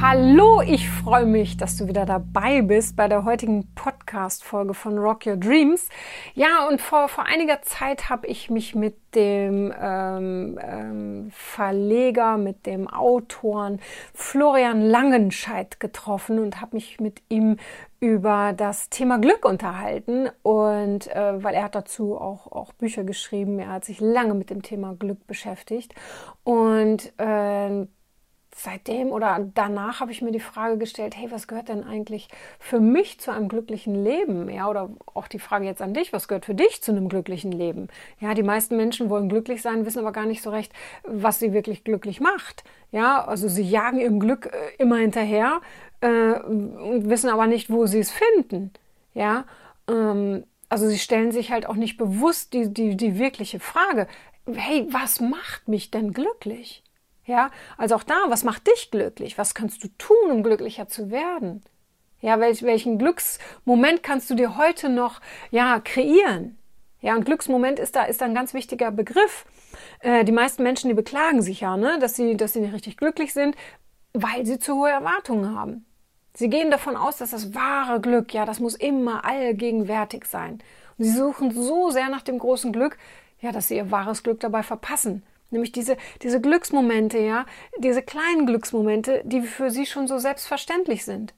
[0.00, 5.26] Hallo, ich freue mich, dass du wieder dabei bist bei der heutigen Podcast-Folge von Rock
[5.26, 5.88] Your Dreams.
[6.34, 12.64] Ja, und vor, vor einiger Zeit habe ich mich mit dem ähm, ähm, Verleger, mit
[12.64, 13.80] dem Autoren
[14.14, 17.56] Florian Langenscheidt getroffen und habe mich mit ihm
[17.98, 20.28] über das Thema Glück unterhalten.
[20.44, 24.50] Und äh, weil er hat dazu auch, auch Bücher geschrieben, er hat sich lange mit
[24.50, 25.92] dem Thema Glück beschäftigt.
[26.44, 27.88] Und äh,
[28.58, 32.80] seitdem oder danach habe ich mir die Frage gestellt, hey, was gehört denn eigentlich für
[32.80, 34.48] mich zu einem glücklichen Leben?
[34.50, 37.52] Ja, oder auch die Frage jetzt an dich, was gehört für dich zu einem glücklichen
[37.52, 37.88] Leben?
[38.20, 40.72] Ja, die meisten Menschen wollen glücklich sein, wissen aber gar nicht so recht,
[41.04, 42.64] was sie wirklich glücklich macht.
[42.90, 45.60] Ja, also sie jagen ihrem Glück äh, immer hinterher
[46.00, 48.72] äh, und wissen aber nicht, wo sie es finden.
[49.14, 49.44] Ja,
[49.88, 54.06] ähm, also sie stellen sich halt auch nicht bewusst die, die, die wirkliche Frage,
[54.46, 56.82] hey, was macht mich denn glücklich?
[57.28, 59.36] Ja, also auch da, was macht dich glücklich?
[59.36, 61.62] Was kannst du tun, um glücklicher zu werden?
[62.22, 66.56] Ja, welch, welchen Glücksmoment kannst du dir heute noch, ja, kreieren?
[67.02, 69.44] Ja, ein Glücksmoment ist da, ist da ein ganz wichtiger Begriff.
[70.00, 72.96] Äh, die meisten Menschen, die beklagen sich ja, ne, dass sie, dass sie nicht richtig
[72.96, 73.56] glücklich sind,
[74.14, 75.84] weil sie zu hohe Erwartungen haben.
[76.32, 80.62] Sie gehen davon aus, dass das wahre Glück, ja, das muss immer allgegenwärtig sein.
[80.96, 82.96] Und sie suchen so sehr nach dem großen Glück,
[83.42, 85.22] ja, dass sie ihr wahres Glück dabei verpassen.
[85.50, 87.46] Nämlich diese, diese Glücksmomente, ja,
[87.78, 91.32] diese kleinen Glücksmomente, die für sie schon so selbstverständlich sind.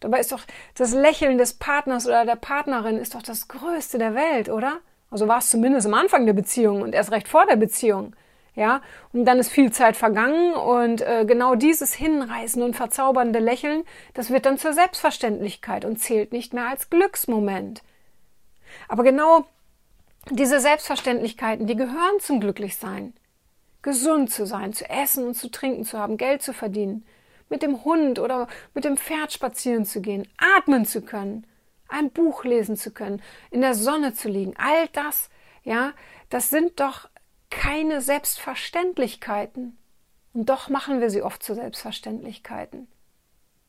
[0.00, 0.42] Dabei ist doch
[0.74, 4.78] das Lächeln des Partners oder der Partnerin ist doch das Größte der Welt, oder?
[5.10, 8.14] Also war es zumindest am Anfang der Beziehung und erst recht vor der Beziehung.
[8.54, 13.84] Ja, und dann ist viel Zeit vergangen und äh, genau dieses hinreißende und verzaubernde Lächeln,
[14.14, 17.82] das wird dann zur Selbstverständlichkeit und zählt nicht mehr als Glücksmoment.
[18.88, 19.46] Aber genau
[20.30, 23.14] diese Selbstverständlichkeiten, die gehören zum Glücklichsein
[23.82, 27.04] gesund zu sein, zu essen und zu trinken zu haben, Geld zu verdienen,
[27.48, 31.46] mit dem Hund oder mit dem Pferd spazieren zu gehen, atmen zu können,
[31.88, 35.30] ein Buch lesen zu können, in der Sonne zu liegen, all das,
[35.62, 35.92] ja,
[36.28, 37.08] das sind doch
[37.50, 39.78] keine Selbstverständlichkeiten.
[40.34, 42.88] Und doch machen wir sie oft zu Selbstverständlichkeiten.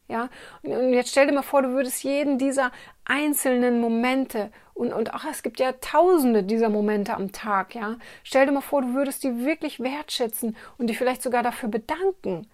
[0.10, 0.28] Ja,
[0.64, 2.72] und jetzt stell dir mal vor, du würdest jeden dieser
[3.06, 7.98] einzelnen Momente und, und auch es gibt ja tausende dieser Momente am Tag, ja.
[8.24, 12.48] Stell dir mal vor, du würdest die wirklich wertschätzen und dich vielleicht sogar dafür bedanken.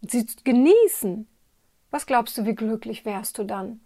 [0.00, 1.28] Sie genießen.
[1.92, 3.80] Was glaubst du, wie glücklich wärst du dann?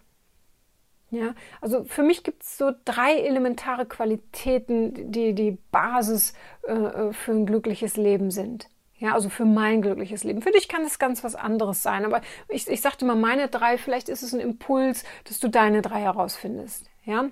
[1.10, 6.32] Ja, also für mich gibt es so drei elementare Qualitäten, die die Basis
[6.66, 8.68] äh, äh für ein glückliches Leben sind.
[9.00, 10.42] Ja, also für mein glückliches Leben.
[10.42, 12.04] Für dich kann es ganz was anderes sein.
[12.04, 15.80] Aber ich, ich sagte mal meine drei, vielleicht ist es ein Impuls, dass du deine
[15.80, 16.84] drei herausfindest.
[17.04, 17.30] Ja.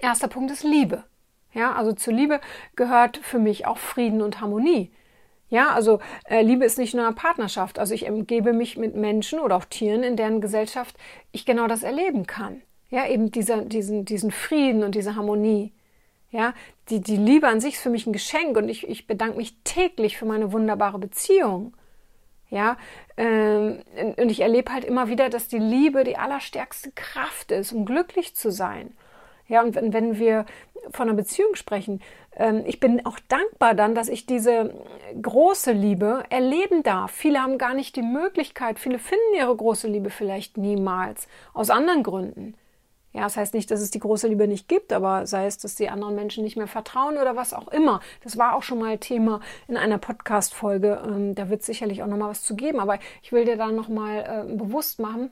[0.00, 1.04] Erster Punkt ist Liebe.
[1.52, 2.40] Ja, also zur Liebe
[2.76, 4.90] gehört für mich auch Frieden und Harmonie.
[5.48, 7.78] Ja, also äh, Liebe ist nicht nur eine Partnerschaft.
[7.78, 10.96] Also ich umgebe mich mit Menschen oder auch Tieren, in deren Gesellschaft
[11.30, 12.62] ich genau das erleben kann.
[12.88, 15.72] Ja, eben dieser, diesen, diesen Frieden und diese Harmonie.
[16.30, 16.54] Ja,
[16.90, 19.56] die, die Liebe an sich ist für mich ein Geschenk und ich, ich bedanke mich
[19.62, 21.74] täglich für meine wunderbare Beziehung.
[22.48, 22.76] Ja,
[23.16, 23.80] ähm,
[24.16, 28.36] und ich erlebe halt immer wieder, dass die Liebe die allerstärkste Kraft ist, um glücklich
[28.36, 28.96] zu sein.
[29.48, 30.46] Ja, und wenn, wenn wir
[30.90, 32.00] von einer Beziehung sprechen,
[32.36, 34.74] ähm, ich bin auch dankbar dann, dass ich diese
[35.20, 37.10] große Liebe erleben darf.
[37.10, 42.02] Viele haben gar nicht die Möglichkeit, viele finden ihre große Liebe vielleicht niemals, aus anderen
[42.02, 42.54] Gründen.
[43.16, 45.74] Ja, das heißt nicht, dass es die große Liebe nicht gibt, aber sei es, dass
[45.74, 48.00] die anderen Menschen nicht mehr vertrauen oder was auch immer.
[48.22, 51.02] Das war auch schon mal Thema in einer Podcast-Folge.
[51.02, 53.68] Ähm, da wird sicherlich auch noch mal was zu geben, aber ich will dir da
[53.72, 54.18] noch mal
[54.50, 55.30] äh, bewusst machen,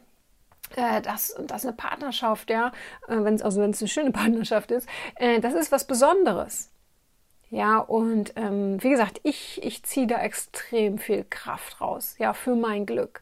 [0.77, 2.73] äh, dass, dass eine Partnerschaft, ja,
[3.07, 6.71] äh, wenn es also wenn es eine schöne Partnerschaft ist, äh, das ist was Besonderes.
[7.51, 12.57] Ja, und ähm, wie gesagt, ich, ich ziehe da extrem viel Kraft raus, ja, für
[12.57, 13.21] mein Glück.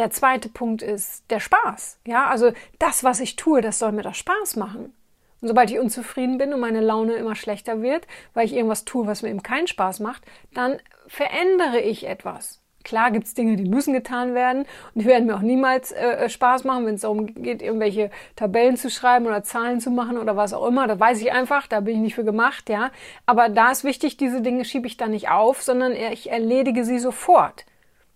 [0.00, 1.98] Der zweite Punkt ist der Spaß.
[2.06, 4.94] Ja, also das, was ich tue, das soll mir das Spaß machen.
[5.42, 9.06] Und sobald ich unzufrieden bin und meine Laune immer schlechter wird, weil ich irgendwas tue,
[9.06, 10.22] was mir eben keinen Spaß macht,
[10.54, 12.62] dann verändere ich etwas.
[12.82, 14.64] Klar gibt es Dinge, die müssen getan werden
[14.94, 18.10] und die werden mir auch niemals äh, äh Spaß machen, wenn es darum geht, irgendwelche
[18.36, 20.86] Tabellen zu schreiben oder Zahlen zu machen oder was auch immer.
[20.86, 22.90] Da weiß ich einfach, da bin ich nicht für gemacht, ja.
[23.26, 26.98] Aber da ist wichtig, diese Dinge schiebe ich da nicht auf, sondern ich erledige sie
[26.98, 27.66] sofort.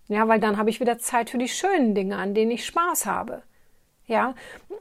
[0.07, 3.05] Ja, weil dann habe ich wieder Zeit für die schönen Dinge, an denen ich Spaß
[3.05, 3.41] habe.
[4.07, 4.35] Ja,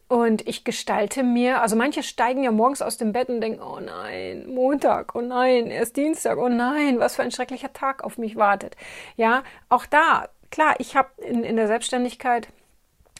[0.06, 3.80] und ich gestalte mir, also manche steigen ja morgens aus dem Bett und denken, oh
[3.80, 8.36] nein, Montag, oh nein, erst Dienstag, oh nein, was für ein schrecklicher Tag auf mich
[8.36, 8.76] wartet.
[9.16, 12.48] Ja, auch da, klar, ich habe in, in der Selbstständigkeit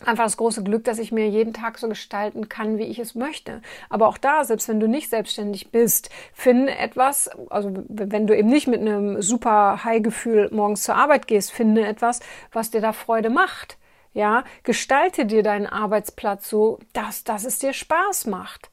[0.07, 3.15] einfach das große Glück, dass ich mir jeden Tag so gestalten kann, wie ich es
[3.15, 3.63] möchte.
[3.89, 8.49] Aber auch da, selbst wenn du nicht selbstständig bist, finde etwas, also wenn du eben
[8.49, 12.21] nicht mit einem super High-Gefühl morgens zur Arbeit gehst, finde etwas,
[12.53, 13.79] was dir da Freude macht.
[14.13, 18.71] Ja, gestalte dir deinen Arbeitsplatz so, dass, dass es dir Spaß macht.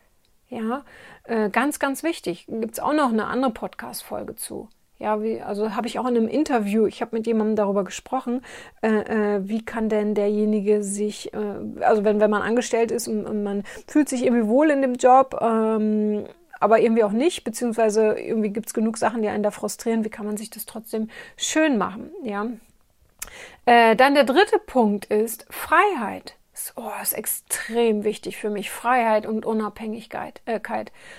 [0.50, 0.83] Ja,
[1.24, 2.45] äh, ganz, ganz wichtig.
[2.48, 4.69] Gibt es auch noch eine andere Podcast-Folge zu.
[5.01, 8.44] Ja, wie, also habe ich auch in einem Interview, ich habe mit jemandem darüber gesprochen,
[8.83, 11.39] äh, äh, wie kann denn derjenige sich, äh,
[11.80, 14.94] also wenn, wenn man angestellt ist und, und, man fühlt sich irgendwie wohl in dem
[14.94, 16.25] Job, ähm,
[16.59, 20.09] aber irgendwie auch nicht, beziehungsweise irgendwie gibt es genug Sachen, die einen da frustrieren, wie
[20.09, 22.45] kann man sich das trotzdem schön machen, ja.
[23.65, 26.36] Äh, dann der dritte Punkt ist Freiheit.
[26.75, 28.69] Oh, ist extrem wichtig für mich.
[28.69, 30.42] Freiheit und Unabhängigkeit.
[30.46, 30.60] Äh,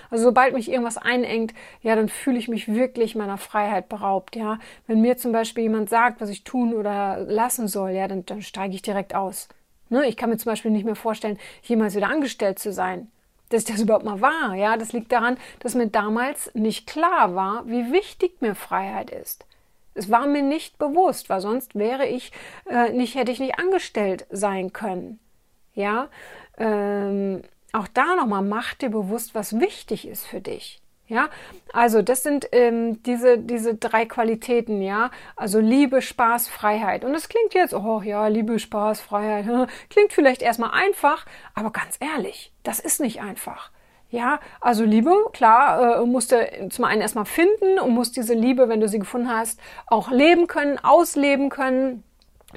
[0.09, 4.35] also sobald mich irgendwas einengt, ja, dann fühle ich mich wirklich meiner Freiheit beraubt.
[4.35, 8.25] Ja, wenn mir zum Beispiel jemand sagt, was ich tun oder lassen soll, ja, dann,
[8.25, 9.47] dann steige ich direkt aus.
[9.89, 10.07] Ne?
[10.07, 13.11] Ich kann mir zum Beispiel nicht mehr vorstellen, jemals wieder angestellt zu sein.
[13.49, 14.55] Dass das überhaupt mal war.
[14.55, 19.45] Ja, das liegt daran, dass mir damals nicht klar war, wie wichtig mir Freiheit ist.
[19.93, 22.31] Es war mir nicht bewusst, weil sonst wäre ich
[22.67, 25.19] äh, nicht, hätte ich nicht angestellt sein können.
[25.73, 26.09] Ja,
[26.57, 27.41] ähm,
[27.71, 30.79] auch da nochmal, mach dir bewusst, was wichtig ist für dich.
[31.07, 31.29] Ja,
[31.73, 35.11] also das sind ähm, diese, diese drei Qualitäten, ja.
[35.35, 37.03] Also Liebe, Spaß, Freiheit.
[37.03, 39.45] Und das klingt jetzt, oh ja, Liebe, Spaß, Freiheit,
[39.89, 41.25] klingt vielleicht erstmal einfach,
[41.55, 43.71] aber ganz ehrlich, das ist nicht einfach.
[44.09, 48.69] Ja, also Liebe, klar, äh, musst du zum einen erstmal finden und musst diese Liebe,
[48.69, 52.03] wenn du sie gefunden hast, auch leben können, ausleben können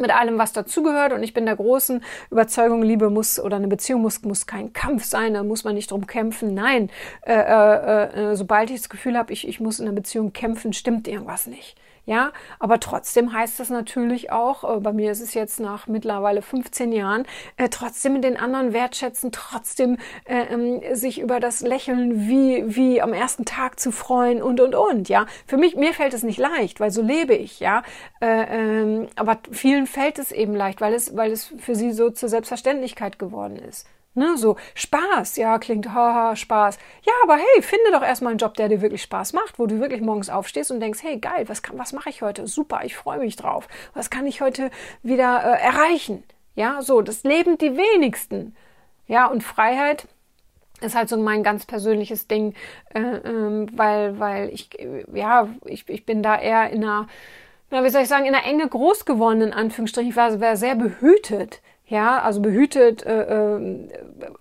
[0.00, 1.12] mit allem, was dazugehört.
[1.12, 5.04] Und ich bin der großen Überzeugung, Liebe muss oder eine Beziehung muss, muss kein Kampf
[5.04, 6.54] sein, da muss man nicht drum kämpfen.
[6.54, 6.90] Nein,
[7.22, 10.72] äh, äh, äh, sobald ich das Gefühl habe, ich, ich muss in einer Beziehung kämpfen,
[10.72, 11.76] stimmt irgendwas nicht.
[12.06, 16.40] Ja, aber trotzdem heißt das natürlich auch, äh, bei mir ist es jetzt nach mittlerweile
[16.40, 17.26] 15 Jahren,
[17.56, 23.12] äh, trotzdem den anderen wertschätzen, trotzdem äh, ähm, sich über das Lächeln wie, wie am
[23.12, 25.26] ersten Tag zu freuen und, und, und, ja.
[25.48, 27.82] Für mich, mir fällt es nicht leicht, weil so lebe ich, ja.
[28.20, 32.10] Äh, ähm, aber vielen fällt es eben leicht, weil es, weil es für sie so
[32.10, 33.84] zur Selbstverständlichkeit geworden ist.
[34.16, 36.78] Ne, so Spaß, ja, klingt haha, Spaß.
[37.02, 39.78] Ja, aber hey, finde doch erstmal einen Job, der dir wirklich Spaß macht, wo du
[39.78, 42.46] wirklich morgens aufstehst und denkst, hey, geil, was, was mache ich heute?
[42.46, 43.68] Super, ich freue mich drauf.
[43.92, 44.70] Was kann ich heute
[45.02, 46.22] wieder äh, erreichen?
[46.54, 48.56] Ja, so, das leben die wenigsten.
[49.06, 50.08] Ja, und Freiheit
[50.80, 52.54] ist halt so mein ganz persönliches Ding,
[52.94, 54.70] äh, ähm, weil, weil ich,
[55.12, 57.06] ja, ich, ich bin da eher in einer,
[57.70, 60.08] na, wie soll ich sagen, in einer Enge groß geworden, in Anführungsstrichen.
[60.10, 61.60] Ich war, war sehr behütet.
[61.88, 63.88] Ja, also behütet äh, äh,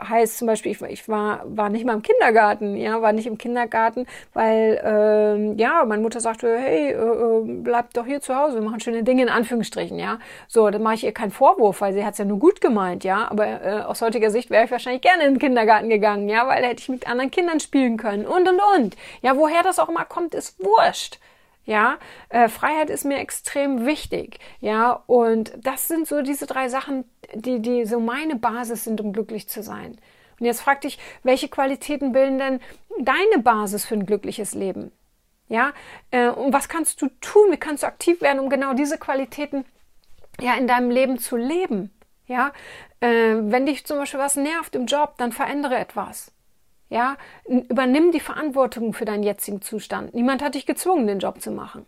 [0.01, 3.37] heißt zum Beispiel, ich, ich war, war nicht mal im Kindergarten, ja, war nicht im
[3.37, 8.55] Kindergarten, weil äh, ja, meine Mutter sagte, hey, äh, äh, bleib doch hier zu Hause,
[8.55, 10.17] wir machen schöne Dinge in Anführungsstrichen, ja.
[10.47, 13.29] So, dann mache ich ihr keinen Vorwurf, weil sie hat's ja nur gut gemeint, ja.
[13.29, 16.63] Aber äh, aus heutiger Sicht wäre ich wahrscheinlich gerne in den Kindergarten gegangen, ja, weil
[16.63, 18.95] da hätte ich mit anderen Kindern spielen können und und und.
[19.21, 21.19] Ja, woher das auch mal kommt, ist wurscht.
[21.65, 21.97] Ja,
[22.29, 24.39] äh, Freiheit ist mir extrem wichtig.
[24.59, 29.13] Ja, und das sind so diese drei Sachen, die, die so meine Basis sind, um
[29.13, 29.97] glücklich zu sein.
[30.39, 32.59] Und jetzt frag dich, welche Qualitäten bilden denn
[32.99, 34.91] deine Basis für ein glückliches Leben?
[35.47, 35.73] Ja,
[36.11, 37.51] äh, und was kannst du tun?
[37.51, 39.65] Wie kannst du aktiv werden, um genau diese Qualitäten
[40.39, 41.91] ja in deinem Leben zu leben?
[42.27, 42.51] Ja,
[42.99, 46.31] äh, wenn dich zum Beispiel was nervt im Job, dann verändere etwas.
[46.95, 50.13] Ja, übernimm die Verantwortung für deinen jetzigen Zustand.
[50.13, 51.85] Niemand hat dich gezwungen, den Job zu machen.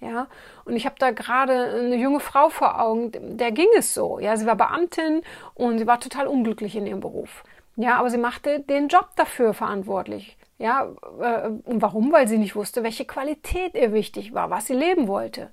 [0.00, 0.26] Ja,
[0.64, 4.18] und ich habe da gerade eine junge Frau vor Augen, der ging es so.
[4.18, 5.22] Ja, sie war Beamtin
[5.54, 7.44] und sie war total unglücklich in ihrem Beruf.
[7.76, 10.36] Ja, aber sie machte den Job dafür verantwortlich.
[10.58, 10.88] Ja,
[11.20, 12.10] äh, und warum?
[12.10, 15.52] Weil sie nicht wusste, welche Qualität ihr wichtig war, was sie leben wollte.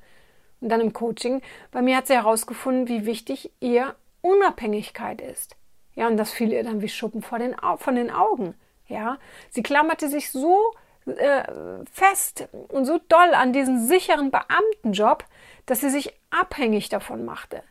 [0.62, 5.57] Und dann im Coaching, bei mir hat sie herausgefunden, wie wichtig ihr Unabhängigkeit ist.
[5.93, 8.55] Ja, und das fiel ihr dann wie Schuppen vor den, von den Augen.
[8.88, 9.18] Ja,
[9.50, 10.74] sie klammerte sich so
[11.06, 11.44] äh,
[11.92, 15.25] fest und so doll an diesen sicheren Beamtenjob,
[15.65, 17.63] dass sie sich abhängig davon machte.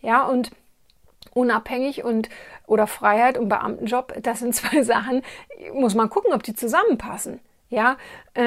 [0.00, 0.50] Ja, und
[1.34, 2.28] unabhängig und
[2.66, 5.22] oder Freiheit und Beamtenjob, das sind zwei Sachen,
[5.74, 7.40] muss man gucken, ob die zusammenpassen.
[7.70, 7.96] Ja,
[8.34, 8.42] äh,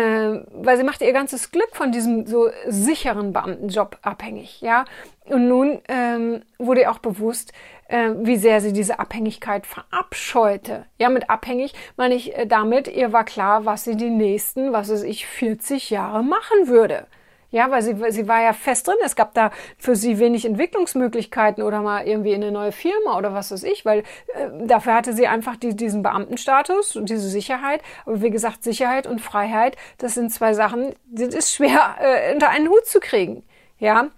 [0.52, 4.60] weil sie machte ihr ganzes Glück von diesem so sicheren Beamtenjob abhängig.
[4.60, 4.84] Ja,
[5.26, 7.54] und nun ähm, wurde ihr auch bewusst,
[7.88, 10.86] äh, wie sehr sie diese Abhängigkeit verabscheute.
[11.00, 14.92] Ja, mit abhängig meine ich äh, damit, ihr war klar, was sie die nächsten, was
[14.92, 17.08] weiß ich, 40 Jahre machen würde.
[17.54, 18.96] Ja, weil sie, sie war ja fest drin.
[19.06, 23.32] Es gab da für sie wenig Entwicklungsmöglichkeiten oder mal irgendwie in eine neue Firma oder
[23.36, 27.84] was weiß ich, weil äh, dafür hatte sie einfach die, diesen Beamtenstatus und diese Sicherheit.
[28.08, 32.50] Aber wie gesagt, Sicherheit und Freiheit, das sind zwei Sachen, das ist schwer äh, unter
[32.50, 33.44] einen Hut zu kriegen.
[33.78, 34.10] Ja.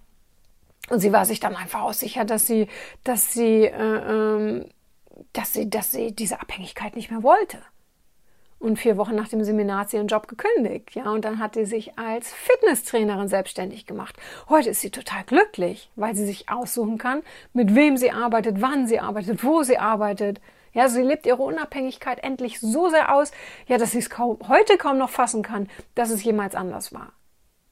[0.90, 2.70] Und sie war sich dann einfach auch sicher, dass sie,
[3.04, 4.66] dass sie, äh, ähm,
[5.34, 7.58] dass sie, dass sie diese Abhängigkeit nicht mehr wollte.
[8.66, 10.96] Und vier Wochen nach dem Seminar hat sie ihren Job gekündigt.
[10.96, 14.18] Ja, und dann hat sie sich als Fitnesstrainerin selbstständig gemacht.
[14.50, 17.22] Heute ist sie total glücklich, weil sie sich aussuchen kann,
[17.54, 20.42] mit wem sie arbeitet, wann sie arbeitet, wo sie arbeitet.
[20.74, 23.32] Ja, sie lebt ihre Unabhängigkeit endlich so sehr aus,
[23.68, 27.14] ja, dass sie es kaum, heute kaum noch fassen kann, dass es jemals anders war.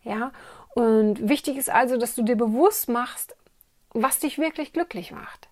[0.04, 0.32] Ja,
[0.76, 3.36] und wichtig ist also, dass du dir bewusst machst,
[3.96, 5.50] was dich wirklich glücklich macht.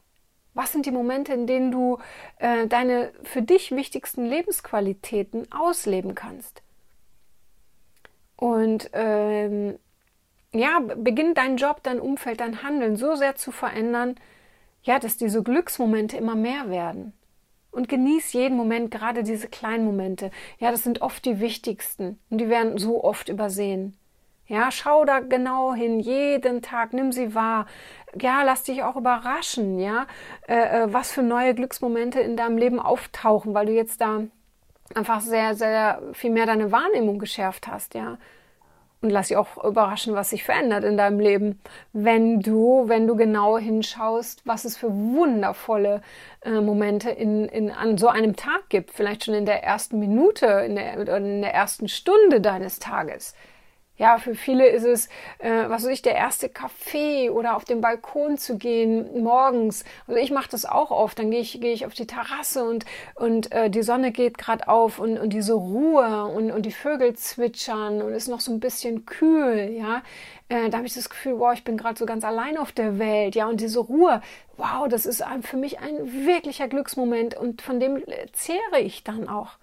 [0.54, 1.98] Was sind die Momente, in denen du
[2.38, 6.62] äh, deine für dich wichtigsten Lebensqualitäten ausleben kannst?
[8.36, 9.78] Und ähm,
[10.54, 14.16] ja, beginn deinen Job, dein Umfeld, dein Handeln so sehr zu verändern,
[14.84, 17.14] ja, dass diese Glücksmomente immer mehr werden.
[17.72, 20.32] Und genieß jeden Moment, gerade diese kleinen Momente.
[20.60, 23.96] Ja, das sind oft die wichtigsten und die werden so oft übersehen.
[24.52, 27.68] Ja, schau da genau hin, jeden Tag, nimm sie wahr.
[28.20, 30.08] Ja, lass dich auch überraschen, ja,
[30.46, 34.24] äh, äh, was für neue Glücksmomente in deinem Leben auftauchen, weil du jetzt da
[34.94, 38.18] einfach sehr, sehr viel mehr deine Wahrnehmung geschärft hast, ja.
[39.00, 41.62] Und lass dich auch überraschen, was sich verändert in deinem Leben,
[41.94, 46.02] wenn du, wenn du genau hinschaust, was es für wundervolle
[46.42, 48.92] äh, Momente in, in, an so einem Tag gibt.
[48.92, 53.34] Vielleicht schon in der ersten Minute, in der, in der ersten Stunde deines Tages.
[53.98, 55.08] Ja, für viele ist es,
[55.38, 59.84] äh, was weiß ich, der erste Kaffee oder auf den Balkon zu gehen morgens.
[60.08, 61.20] Also ich mache das auch oft.
[61.20, 64.68] Dann gehe ich, gehe ich auf die Terrasse und, und äh, die Sonne geht gerade
[64.68, 68.60] auf und, und diese Ruhe und, und die Vögel zwitschern und ist noch so ein
[68.60, 70.02] bisschen kühl, ja.
[70.50, 72.98] Äh, da habe ich das Gefühl, wow, ich bin gerade so ganz allein auf der
[72.98, 73.48] Welt, ja.
[73.48, 74.22] Und diese Ruhe,
[74.58, 78.02] wow, das ist für mich ein wirklicher Glücksmoment und von dem
[78.34, 79.58] zehre ich dann auch.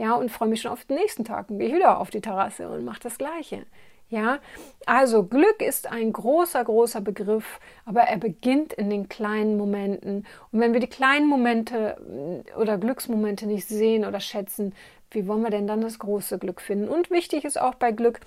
[0.00, 2.70] Ja, und freue mich schon auf den nächsten Tag und gehe wieder auf die Terrasse
[2.70, 3.66] und mache das Gleiche.
[4.08, 4.38] Ja,
[4.86, 10.26] also Glück ist ein großer, großer Begriff, aber er beginnt in den kleinen Momenten.
[10.52, 14.74] Und wenn wir die kleinen Momente mm, oder Glücksmomente nicht sehen oder schätzen,
[15.10, 16.88] wie wollen wir denn dann das große Glück finden?
[16.88, 18.20] Und wichtig ist auch bei Glück,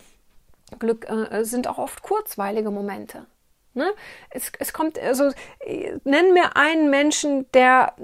[0.78, 3.26] Glück äh, sind auch oft kurzweilige Momente.
[3.74, 3.92] Ne?
[4.30, 7.96] Es, es kommt, also äh, nenn mir einen Menschen, der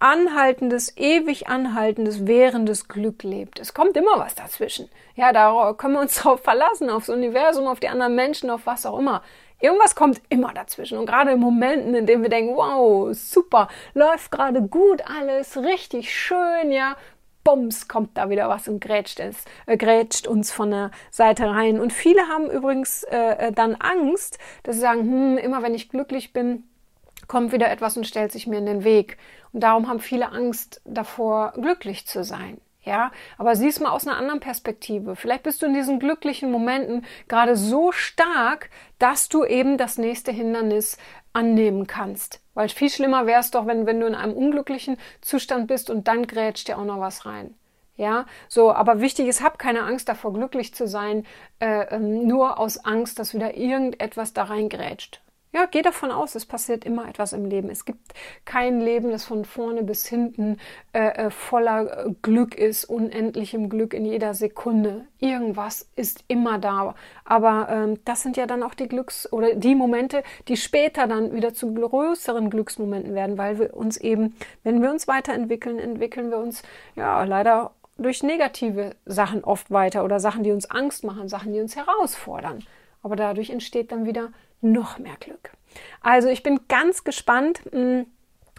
[0.00, 3.58] anhaltendes, ewig anhaltendes, währendes Glück lebt.
[3.58, 4.88] Es kommt immer was dazwischen.
[5.16, 8.86] Ja, da können wir uns drauf verlassen, aufs Universum, auf die anderen Menschen, auf was
[8.86, 9.22] auch immer.
[9.60, 10.98] Irgendwas kommt immer dazwischen.
[10.98, 16.14] Und gerade in Momenten, in denen wir denken, wow, super, läuft gerade gut alles, richtig
[16.14, 16.96] schön, ja,
[17.42, 21.80] bums, kommt da wieder was und grätscht, es, äh, grätscht uns von der Seite rein.
[21.80, 25.88] Und viele haben übrigens äh, äh dann Angst, dass sie sagen, hm, immer wenn ich
[25.88, 26.64] glücklich bin,
[27.28, 29.18] kommt wieder etwas und stellt sich mir in den Weg.
[29.52, 32.60] Und darum haben viele Angst davor, glücklich zu sein.
[32.82, 35.14] Ja, aber sieh es mal aus einer anderen Perspektive.
[35.14, 40.32] Vielleicht bist du in diesen glücklichen Momenten gerade so stark, dass du eben das nächste
[40.32, 40.96] Hindernis
[41.34, 42.40] annehmen kannst.
[42.54, 46.08] Weil viel schlimmer wäre es doch, wenn, wenn du in einem unglücklichen Zustand bist und
[46.08, 47.54] dann grätscht dir auch noch was rein.
[47.96, 51.26] Ja, so, aber wichtig ist, hab keine Angst davor, glücklich zu sein,
[51.58, 55.20] äh, ähm, nur aus Angst, dass wieder irgendetwas da reingrätscht.
[55.50, 57.70] Ja, geh davon aus, es passiert immer etwas im Leben.
[57.70, 58.12] Es gibt
[58.44, 60.58] kein Leben, das von vorne bis hinten
[60.92, 65.06] äh, äh, voller äh, Glück ist, unendlichem Glück in jeder Sekunde.
[65.20, 66.94] Irgendwas ist immer da.
[67.24, 71.32] Aber ähm, das sind ja dann auch die Glücks- oder die Momente, die später dann
[71.32, 76.38] wieder zu größeren Glücksmomenten werden, weil wir uns eben, wenn wir uns weiterentwickeln, entwickeln wir
[76.38, 76.62] uns
[76.94, 81.60] ja leider durch negative Sachen oft weiter oder Sachen, die uns Angst machen, Sachen, die
[81.60, 82.64] uns herausfordern.
[83.02, 85.52] Aber dadurch entsteht dann wieder noch mehr Glück.
[86.00, 88.06] Also ich bin ganz gespannt hm,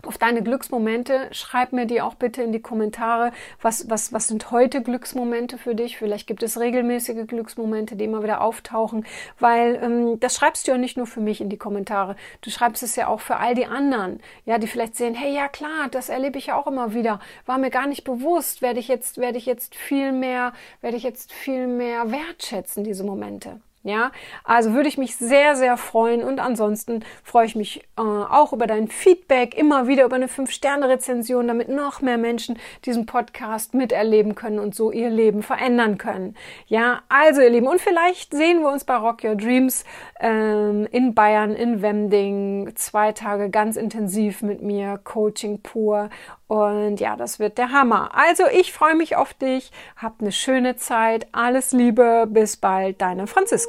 [0.06, 1.28] auf deine Glücksmomente.
[1.32, 3.32] Schreib mir die auch bitte in die Kommentare.
[3.62, 5.98] Was, was, was sind heute Glücksmomente für dich?
[5.98, 9.06] Vielleicht gibt es regelmäßige Glücksmomente, die immer wieder auftauchen,
[9.40, 12.16] weil ähm, das schreibst du ja nicht nur für mich in die Kommentare.
[12.42, 15.48] Du schreibst es ja auch für all die anderen, ja, die vielleicht sehen, hey, ja
[15.48, 17.20] klar, das erlebe ich ja auch immer wieder.
[17.46, 18.62] War mir gar nicht bewusst.
[18.62, 23.04] Werde ich jetzt, werde ich jetzt viel mehr, werde ich jetzt viel mehr wertschätzen, diese
[23.04, 23.60] Momente.
[23.84, 24.12] Ja,
[24.44, 28.68] also würde ich mich sehr, sehr freuen und ansonsten freue ich mich äh, auch über
[28.68, 34.60] dein Feedback, immer wieder über eine 5-Sterne-Rezension, damit noch mehr Menschen diesen Podcast miterleben können
[34.60, 36.36] und so ihr Leben verändern können.
[36.68, 39.86] Ja, also ihr Lieben, und vielleicht sehen wir uns bei Rock Your Dreams
[40.20, 46.10] ähm, in Bayern, in Wemding, zwei Tage ganz intensiv mit mir, Coaching pur
[46.50, 48.10] und ja, das wird der Hammer.
[48.16, 49.72] Also ich freue mich auf dich.
[49.96, 51.28] Habt eine schöne Zeit.
[51.32, 52.26] Alles Liebe.
[52.28, 53.00] Bis bald.
[53.02, 53.69] Deine Franziska.